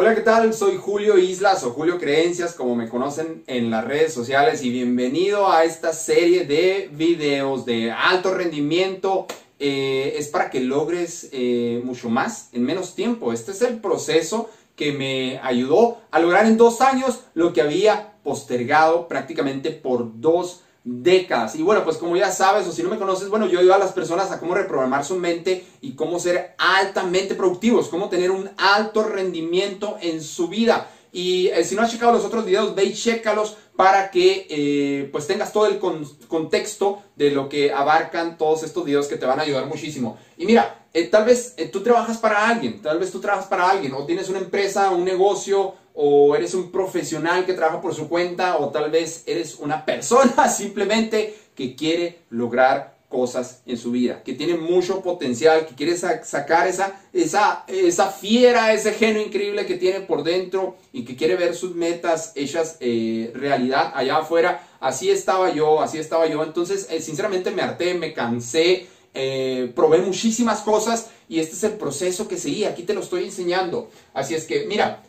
[0.00, 0.54] Hola, ¿qué tal?
[0.54, 5.50] Soy Julio Islas o Julio Creencias, como me conocen en las redes sociales, y bienvenido
[5.50, 9.26] a esta serie de videos de alto rendimiento.
[9.58, 13.32] Eh, es para que logres eh, mucho más en menos tiempo.
[13.32, 18.12] Este es el proceso que me ayudó a lograr en dos años lo que había
[18.22, 21.54] postergado prácticamente por dos décadas.
[21.54, 23.78] Y bueno, pues como ya sabes, o si no me conoces, bueno, yo ayudo a
[23.78, 28.48] las personas a cómo reprogramar su mente y cómo ser altamente productivos, cómo tener un
[28.56, 30.88] alto rendimiento en su vida.
[31.12, 35.08] Y eh, si no has checado los otros videos, ve y chécalos para que eh,
[35.12, 35.78] pues tengas todo el
[36.26, 40.18] contexto de lo que abarcan todos estos videos que te van a ayudar muchísimo.
[40.36, 43.92] Y mira, eh, tal vez tú trabajas para alguien, tal vez tú trabajas para alguien,
[43.92, 48.58] o tienes una empresa, un negocio, o eres un profesional que trabaja por su cuenta,
[48.58, 54.34] o tal vez eres una persona simplemente que quiere lograr cosas en su vida, que
[54.34, 60.00] tiene mucho potencial, que quiere sacar esa, esa, esa fiera, ese genio increíble que tiene
[60.00, 64.68] por dentro y que quiere ver sus metas hechas eh, realidad allá afuera.
[64.78, 66.44] Así estaba yo, así estaba yo.
[66.44, 71.72] Entonces, eh, sinceramente me harté, me cansé, eh, probé muchísimas cosas y este es el
[71.72, 72.70] proceso que seguía.
[72.70, 73.90] Aquí te lo estoy enseñando.
[74.14, 75.02] Así es que, mira,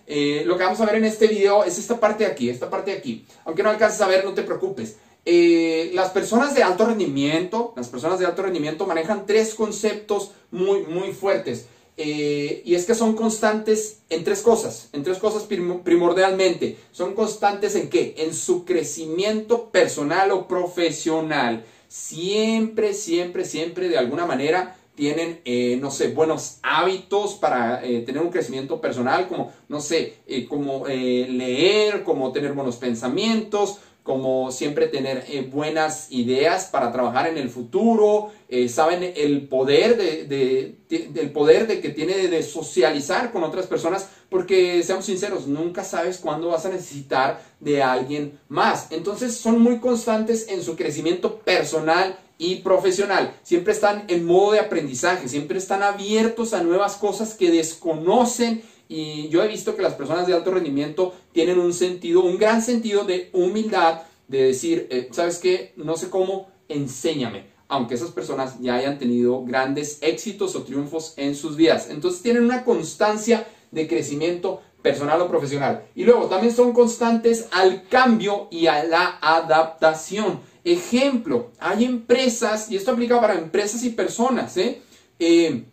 [0.45, 2.91] lo que vamos a ver en este video es esta parte de aquí, esta parte
[2.91, 3.25] de aquí.
[3.45, 4.95] Aunque no alcances a ver, no te preocupes.
[5.25, 10.81] Eh, las personas de alto rendimiento, las personas de alto rendimiento manejan tres conceptos muy,
[10.81, 11.67] muy fuertes.
[11.97, 16.77] Eh, y es que son constantes en tres cosas, en tres cosas primordialmente.
[16.91, 18.15] Son constantes en qué?
[18.17, 21.65] En su crecimiento personal o profesional.
[21.89, 28.31] Siempre, siempre, siempre de alguna manera tienen, eh, no sé, buenos hábitos para tener un
[28.31, 30.15] crecimiento personal, como, no sé,
[30.49, 37.37] como leer, como tener buenos pensamientos, como siempre tener eh, buenas ideas para trabajar en
[37.37, 43.67] el futuro, eh, saben el poder de, poder de que tiene de socializar con otras
[43.67, 48.91] personas, porque seamos sinceros, nunca sabes cuándo vas a necesitar de alguien más.
[48.91, 53.37] Entonces son muy constantes en su crecimiento personal y profesional.
[53.43, 59.29] Siempre están en modo de aprendizaje, siempre están abiertos a nuevas cosas que desconocen y
[59.29, 63.05] yo he visto que las personas de alto rendimiento tienen un sentido, un gran sentido
[63.05, 65.73] de humildad, de decir, eh, ¿sabes qué?
[65.77, 67.45] No sé cómo, enséñame.
[67.67, 71.87] Aunque esas personas ya hayan tenido grandes éxitos o triunfos en sus vidas.
[71.91, 75.85] Entonces tienen una constancia de crecimiento personal o profesional.
[75.93, 80.39] Y luego también son constantes al cambio y a la adaptación.
[80.63, 84.81] Ejemplo, hay empresas, y esto aplica para empresas y personas, ¿eh?
[85.19, 85.63] eh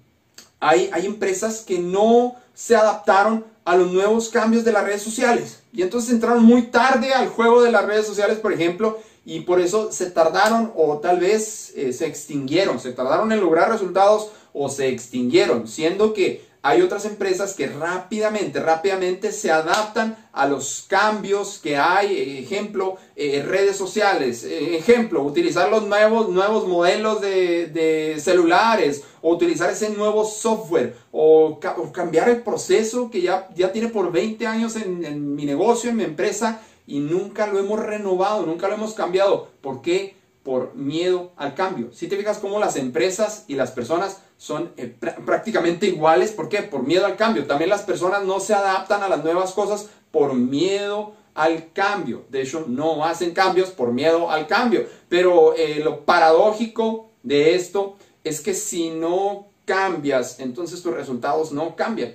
[0.61, 5.61] hay, hay empresas que no se adaptaron a los nuevos cambios de las redes sociales.
[5.73, 9.61] Y entonces entraron muy tarde al juego de las redes sociales, por ejemplo, y por
[9.61, 14.69] eso se tardaron o tal vez eh, se extinguieron, se tardaron en lograr resultados o
[14.69, 21.61] se extinguieron, siendo que hay otras empresas que rápidamente, rápidamente se adaptan a los cambios
[21.63, 29.05] que hay, ejemplo, eh, redes sociales, eh, ejemplo, utilizar los nuevos, nuevos modelos de, celulares,
[29.23, 31.61] o utilizar ese nuevo software, o,
[31.93, 35.97] cambiar el proceso que ya, ya tiene por 20 años en, en mi negocio, en
[35.97, 39.51] mi empresa, y nunca lo hemos renovado, nunca lo hemos cambiado.
[39.61, 40.16] ¿Por qué?
[40.47, 41.91] Por miedo al cambio.
[41.93, 44.97] Si te fijas cómo las empresas y las personas son eh,
[45.27, 46.63] prácticamente iguales, ¿por qué?
[46.63, 47.49] Por miedo al cambio.
[47.49, 52.27] También las personas no se adaptan a las nuevas cosas por miedo al cambio.
[52.29, 54.87] De hecho, no hacen cambios por miedo al cambio.
[55.09, 61.75] Pero eh, lo paradójico de esto es que si no cambias, entonces tus resultados no
[61.75, 62.15] cambian.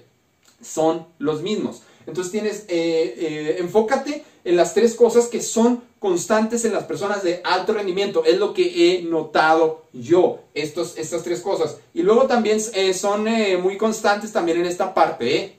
[0.61, 1.81] Son los mismos.
[2.05, 7.41] Entonces tienes, eh, enfócate en las tres cosas que son constantes en las personas de
[7.43, 8.25] alto rendimiento.
[8.25, 11.77] Es lo que he notado yo, estos, estas tres cosas.
[11.93, 15.35] Y luego también eh, son eh, muy constantes también en esta parte.
[15.35, 15.55] ¿eh?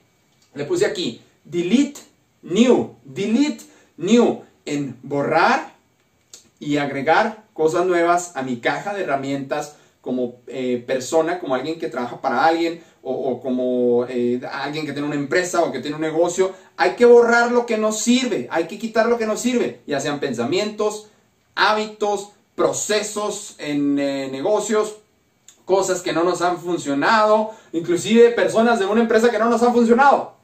[0.53, 2.01] Le puse aquí, delete
[2.41, 3.63] new, delete
[3.95, 5.75] new, en borrar
[6.59, 10.41] y agregar cosas nuevas a mi caja de herramientas como
[10.85, 15.61] persona, como alguien que trabaja para alguien o, como eh, alguien que tiene una empresa
[15.61, 19.07] o que tiene un negocio, hay que borrar lo que no sirve, hay que quitar
[19.07, 21.09] lo que no sirve, ya sean pensamientos,
[21.53, 24.97] hábitos, procesos en eh, negocios,
[25.65, 29.73] cosas que no nos han funcionado, inclusive personas de una empresa que no nos han
[29.73, 30.35] funcionado.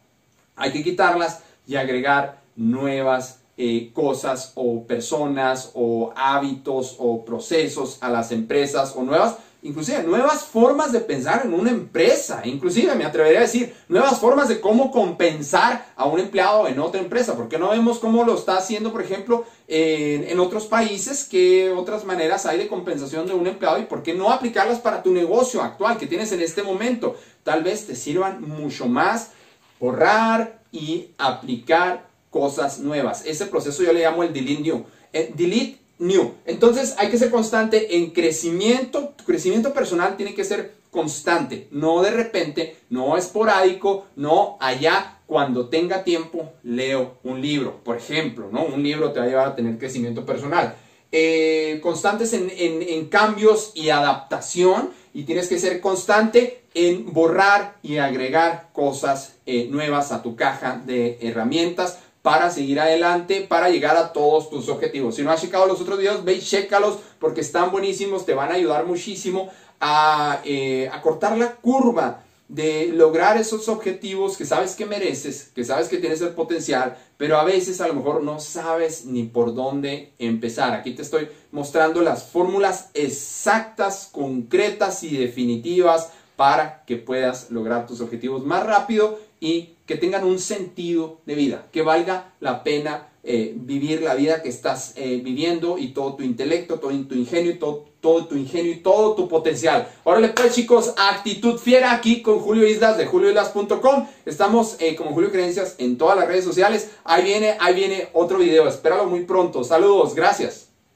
[0.58, 8.10] Hay que quitarlas y agregar nuevas eh, cosas o personas o hábitos o procesos a
[8.10, 13.40] las empresas o nuevas inclusive nuevas formas de pensar en una empresa, inclusive me atrevería
[13.40, 17.70] a decir nuevas formas de cómo compensar a un empleado en otra empresa, porque no
[17.70, 22.68] vemos cómo lo está haciendo, por ejemplo, en, otros países, qué otras maneras hay de
[22.68, 26.32] compensación de un empleado y por qué no aplicarlas para tu negocio actual que tienes
[26.32, 27.16] en este momento.
[27.44, 29.32] Tal vez te sirvan mucho más
[29.80, 33.26] borrar, y aplicar cosas nuevas.
[33.26, 34.86] Ese proceso yo le llamo el delete new.
[35.12, 36.34] Eh, delete new.
[36.46, 39.14] Entonces hay que ser constante en crecimiento.
[39.18, 45.70] Tu crecimiento personal tiene que ser constante, no de repente, no esporádico, no allá cuando
[45.70, 48.64] tenga tiempo leo un libro, por ejemplo, ¿no?
[48.64, 50.76] Un libro te va a llevar a tener crecimiento personal.
[51.12, 58.70] Eh, constantes en, cambios y adaptación y tienes que ser constante en borrar y agregar
[58.74, 62.00] cosas eh, nuevas a tu caja de herramientas
[62.30, 65.16] para seguir adelante, para llegar a todos tus objetivos.
[65.16, 68.52] Si no has checado los otros videos, ve y chécalos porque están buenísimos, te van
[68.52, 69.50] a ayudar muchísimo
[69.80, 75.64] a, eh, a cortar la curva de lograr esos objetivos que sabes que mereces, que
[75.64, 79.56] sabes que tienes el potencial, pero a veces a lo mejor no sabes ni por
[79.56, 80.74] dónde empezar.
[80.74, 88.00] Aquí te estoy mostrando las fórmulas exactas, concretas y definitivas para que puedas lograr tus
[88.00, 93.52] objetivos más rápido y que tengan un sentido de vida, que valga la pena eh,
[93.58, 97.88] vivir la vida que estás eh, viviendo y todo tu intelecto, todo tu ingenio todo,
[98.00, 99.90] todo tu ingenio y todo tu potencial.
[100.06, 104.08] Órale pues chicos, actitud fiera aquí con Julio Islas de julioislas.com.
[104.26, 106.92] Estamos eh, como Julio Creencias en todas las redes sociales.
[107.04, 108.66] Ahí viene, ahí viene otro video.
[108.66, 109.66] Espéralo muy pronto.
[109.66, 110.69] Saludos, gracias.